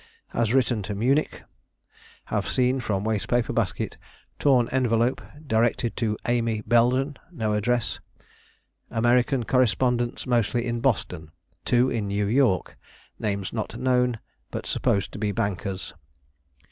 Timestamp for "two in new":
11.65-12.25